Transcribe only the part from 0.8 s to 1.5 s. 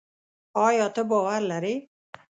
ته باور